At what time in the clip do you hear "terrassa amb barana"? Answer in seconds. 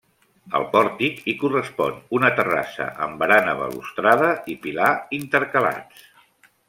2.39-3.53